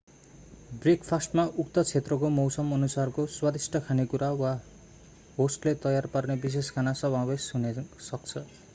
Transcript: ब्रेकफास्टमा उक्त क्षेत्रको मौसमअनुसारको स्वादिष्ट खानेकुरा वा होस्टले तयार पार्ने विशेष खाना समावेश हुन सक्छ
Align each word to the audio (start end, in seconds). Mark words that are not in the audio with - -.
ब्रेकफास्टमा 0.77 1.43
उक्त 1.63 1.77
क्षेत्रको 1.81 2.31
मौसमअनुसारको 2.37 3.25
स्वादिष्ट 3.35 3.83
खानेकुरा 3.89 4.31
वा 4.41 4.55
होस्टले 5.37 5.77
तयार 5.87 6.13
पार्ने 6.15 6.41
विशेष 6.47 6.75
खाना 6.79 6.99
समावेश 7.05 7.51
हुन 7.55 7.73
सक्छ 8.11 8.47